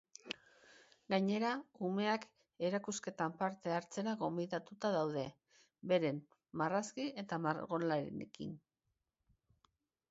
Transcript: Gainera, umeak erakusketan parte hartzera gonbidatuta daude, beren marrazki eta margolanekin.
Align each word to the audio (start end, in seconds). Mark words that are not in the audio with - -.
Gainera, 1.13 1.51
umeak 1.89 2.25
erakusketan 2.69 3.35
parte 3.43 3.75
hartzera 3.75 4.15
gonbidatuta 4.23 4.93
daude, 4.97 5.27
beren 5.93 6.23
marrazki 6.63 7.09
eta 7.25 7.41
margolanekin. 7.47 8.59